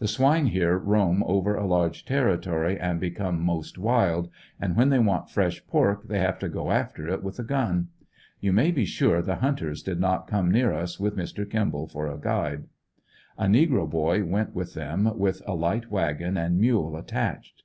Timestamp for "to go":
6.40-6.70